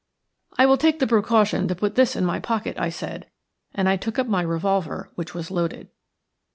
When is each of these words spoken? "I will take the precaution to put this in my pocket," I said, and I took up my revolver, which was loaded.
"I 0.57 0.65
will 0.65 0.77
take 0.77 0.97
the 0.97 1.05
precaution 1.05 1.67
to 1.67 1.75
put 1.75 1.93
this 1.93 2.15
in 2.15 2.25
my 2.25 2.39
pocket," 2.39 2.75
I 2.79 2.89
said, 2.89 3.27
and 3.71 3.87
I 3.87 3.97
took 3.97 4.17
up 4.17 4.25
my 4.25 4.41
revolver, 4.41 5.11
which 5.13 5.35
was 5.35 5.51
loaded. 5.51 5.89